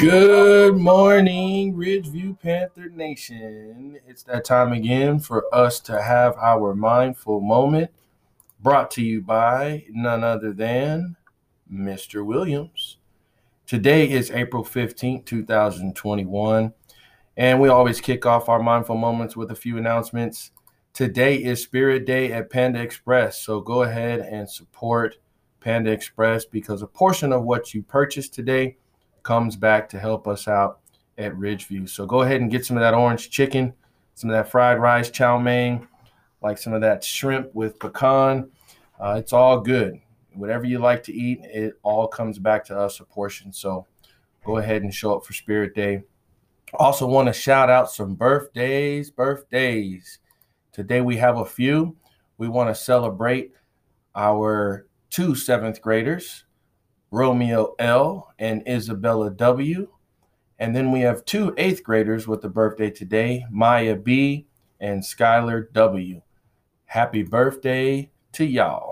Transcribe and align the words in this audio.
Good 0.00 0.76
morning, 0.78 1.74
Ridgeview 1.74 2.40
Panther 2.40 2.88
Nation. 2.88 3.98
It's 4.06 4.22
that 4.22 4.46
time 4.46 4.72
again 4.72 5.18
for 5.18 5.44
us 5.54 5.78
to 5.80 6.00
have 6.00 6.36
our 6.38 6.74
mindful 6.74 7.40
moment 7.40 7.90
brought 8.60 8.90
to 8.92 9.02
you 9.02 9.20
by 9.20 9.84
none 9.90 10.24
other 10.24 10.54
than 10.54 11.16
Mr. 11.70 12.24
Williams. 12.24 12.96
Today 13.66 14.10
is 14.10 14.30
April 14.30 14.64
15th, 14.64 15.26
2021, 15.26 16.72
and 17.36 17.60
we 17.60 17.68
always 17.68 18.00
kick 18.00 18.24
off 18.24 18.48
our 18.48 18.62
mindful 18.62 18.96
moments 18.96 19.36
with 19.36 19.50
a 19.50 19.54
few 19.54 19.76
announcements. 19.76 20.50
Today 20.94 21.36
is 21.36 21.62
Spirit 21.62 22.06
Day 22.06 22.32
at 22.32 22.48
Panda 22.48 22.80
Express, 22.80 23.38
so 23.38 23.60
go 23.60 23.82
ahead 23.82 24.20
and 24.20 24.48
support 24.48 25.18
Panda 25.60 25.90
Express 25.90 26.46
because 26.46 26.80
a 26.80 26.86
portion 26.86 27.32
of 27.34 27.44
what 27.44 27.74
you 27.74 27.82
purchase 27.82 28.28
today 28.28 28.76
comes 29.22 29.56
back 29.56 29.88
to 29.90 29.98
help 29.98 30.26
us 30.26 30.48
out 30.48 30.80
at 31.18 31.32
Ridgeview. 31.34 31.88
So 31.88 32.06
go 32.06 32.22
ahead 32.22 32.40
and 32.40 32.50
get 32.50 32.64
some 32.64 32.76
of 32.76 32.80
that 32.80 32.94
orange 32.94 33.30
chicken, 33.30 33.72
some 34.14 34.30
of 34.30 34.34
that 34.34 34.50
fried 34.50 34.78
rice, 34.78 35.10
chow 35.10 35.38
mein, 35.38 35.86
like 36.42 36.58
some 36.58 36.72
of 36.72 36.80
that 36.80 37.04
shrimp 37.04 37.54
with 37.54 37.78
pecan. 37.78 38.50
Uh, 38.98 39.16
it's 39.18 39.32
all 39.32 39.60
good. 39.60 40.00
Whatever 40.34 40.64
you 40.64 40.78
like 40.78 41.02
to 41.04 41.12
eat, 41.12 41.40
it 41.42 41.74
all 41.82 42.06
comes 42.06 42.38
back 42.38 42.64
to 42.66 42.78
us 42.78 43.00
a 43.00 43.04
portion. 43.04 43.52
So 43.52 43.86
go 44.44 44.58
ahead 44.58 44.82
and 44.82 44.94
show 44.94 45.16
up 45.16 45.24
for 45.24 45.32
Spirit 45.32 45.74
Day. 45.74 46.02
Also, 46.74 47.06
want 47.06 47.26
to 47.26 47.32
shout 47.32 47.68
out 47.68 47.90
some 47.90 48.14
birthdays. 48.14 49.10
Birthdays. 49.10 50.18
Today 50.72 51.00
we 51.00 51.16
have 51.16 51.38
a 51.38 51.44
few. 51.44 51.96
We 52.38 52.48
want 52.48 52.70
to 52.70 52.74
celebrate 52.74 53.52
our 54.14 54.86
two 55.10 55.34
seventh 55.34 55.82
graders. 55.82 56.44
Romeo 57.10 57.74
L. 57.78 58.32
and 58.38 58.62
Isabella 58.68 59.30
W. 59.30 59.88
And 60.58 60.76
then 60.76 60.92
we 60.92 61.00
have 61.00 61.24
two 61.24 61.54
eighth 61.56 61.82
graders 61.82 62.28
with 62.28 62.44
a 62.44 62.48
birthday 62.48 62.90
today, 62.90 63.46
Maya 63.50 63.96
B. 63.96 64.46
and 64.78 65.02
Skylar 65.02 65.72
W. 65.72 66.22
Happy 66.84 67.22
birthday 67.22 68.10
to 68.32 68.44
y'all. 68.44 68.89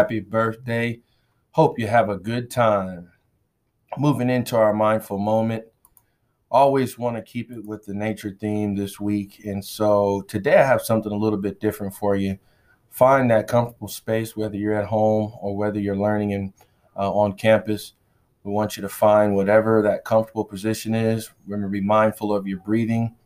Happy 0.00 0.20
birthday. 0.20 0.98
Hope 1.50 1.78
you 1.78 1.86
have 1.86 2.08
a 2.08 2.16
good 2.16 2.50
time. 2.50 3.12
Moving 3.98 4.30
into 4.30 4.56
our 4.56 4.72
mindful 4.72 5.18
moment. 5.18 5.64
Always 6.50 6.96
want 6.96 7.16
to 7.16 7.22
keep 7.22 7.52
it 7.52 7.66
with 7.66 7.84
the 7.84 7.92
nature 7.92 8.30
theme 8.30 8.74
this 8.74 8.98
week. 8.98 9.42
And 9.44 9.62
so 9.62 10.22
today 10.22 10.56
I 10.56 10.66
have 10.66 10.80
something 10.80 11.12
a 11.12 11.16
little 11.18 11.38
bit 11.38 11.60
different 11.60 11.92
for 11.92 12.16
you. 12.16 12.38
Find 12.88 13.30
that 13.30 13.46
comfortable 13.46 13.88
space, 13.88 14.34
whether 14.34 14.56
you're 14.56 14.72
at 14.72 14.86
home 14.86 15.34
or 15.38 15.54
whether 15.54 15.78
you're 15.78 15.98
learning 15.98 16.30
in, 16.30 16.54
uh, 16.96 17.12
on 17.12 17.34
campus. 17.34 17.92
We 18.42 18.52
want 18.52 18.78
you 18.78 18.80
to 18.80 18.88
find 18.88 19.36
whatever 19.36 19.82
that 19.82 20.06
comfortable 20.06 20.46
position 20.46 20.94
is. 20.94 21.30
Remember, 21.46 21.68
be 21.68 21.82
mindful 21.82 22.32
of 22.34 22.46
your 22.46 22.60
breathing. 22.60 23.16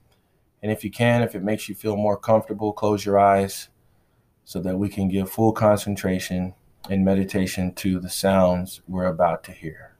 And 0.61 0.73
if 0.73 0.83
you 0.83 0.91
can, 0.91 1.23
if 1.23 1.37
it 1.37 1.45
makes 1.45 1.69
you 1.69 1.77
feel 1.77 1.97
more 1.97 2.19
comfortable, 2.19 2.73
close 2.73 3.07
your 3.07 3.21
eyes 3.21 3.69
so 4.45 4.61
that 4.61 4.77
we 4.77 4.89
can 4.89 5.07
give 5.07 5.31
full 5.31 5.53
concentration 5.53 6.53
and 6.89 7.05
meditation 7.05 7.73
to 7.75 7.99
the 7.99 8.11
sounds 8.11 8.81
we're 8.87 9.07
about 9.07 9.43
to 9.45 9.53
hear. 9.53 9.94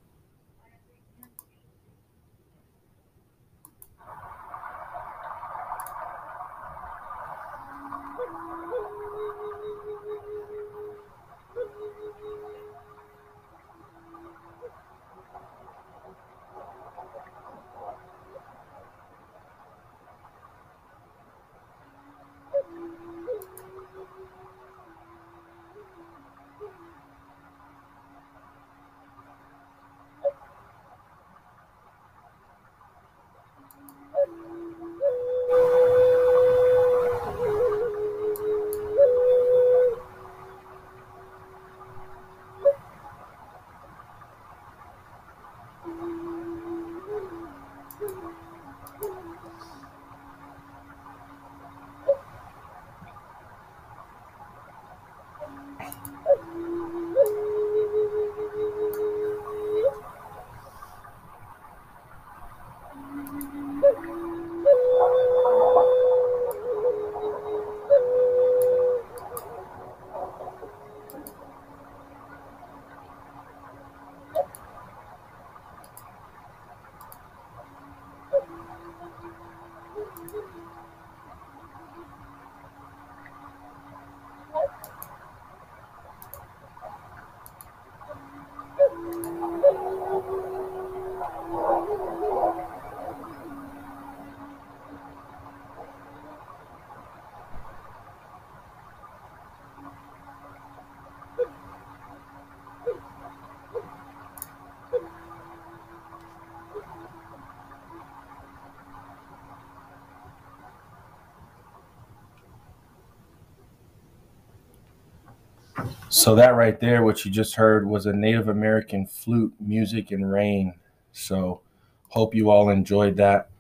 So 116.15 116.37
that 116.37 116.55
right 116.55 116.79
there, 116.79 117.03
what 117.03 117.25
you 117.25 117.31
just 117.33 117.57
heard, 117.57 117.89
was 117.89 118.07
a 118.07 118.13
Native 118.13 118.47
American 118.47 119.05
flute, 119.05 119.53
music, 119.59 120.13
and 120.13 120.31
rain. 120.31 120.75
So 121.11 121.63
hope 122.11 122.37
you 122.37 122.51
all 122.51 122.69
enjoyed 122.69 123.17
that. 123.17 123.51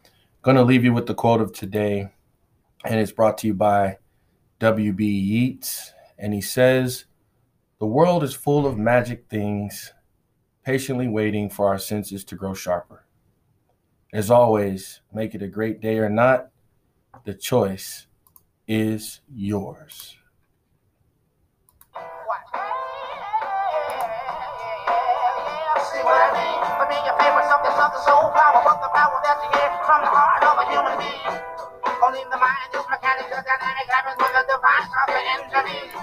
To 0.44 0.62
leave 0.62 0.84
you 0.84 0.92
with 0.92 1.06
the 1.06 1.14
quote 1.14 1.40
of 1.40 1.52
today, 1.52 2.12
and 2.84 3.00
it's 3.00 3.10
brought 3.10 3.38
to 3.38 3.48
you 3.48 3.54
by 3.54 3.98
W.B. 4.60 5.04
Yeats. 5.04 5.94
And 6.16 6.32
he 6.32 6.40
says, 6.40 7.06
The 7.80 7.86
world 7.86 8.22
is 8.22 8.34
full 8.34 8.68
of 8.68 8.78
magic 8.78 9.24
things, 9.28 9.92
patiently 10.64 11.08
waiting 11.08 11.50
for 11.50 11.66
our 11.66 11.78
senses 11.78 12.22
to 12.26 12.36
grow 12.36 12.54
sharper. 12.54 13.04
As 14.12 14.30
always, 14.30 15.00
make 15.12 15.34
it 15.34 15.42
a 15.42 15.48
great 15.48 15.80
day 15.80 15.98
or 15.98 16.08
not, 16.08 16.50
the 17.24 17.34
choice 17.34 18.06
is 18.68 19.22
yours. 19.28 20.18
Something 27.94 28.12
soul 28.12 28.30
power, 28.30 28.62
but 28.64 28.80
the 28.80 28.88
power 28.88 29.20
that 29.22 29.38
you 29.42 29.50
get 29.52 29.70
from 29.86 30.02
the 30.02 30.08
heart 30.10 30.42
of 30.44 30.58
a 30.58 30.64
human 30.70 30.98
being. 30.98 31.53